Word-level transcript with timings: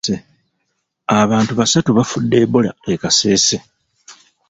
Abantu 1.21 1.51
basatu 1.59 1.89
bafudde 1.97 2.35
Ebola 2.43 2.71
e 2.93 2.95
Kasese. 3.01 3.57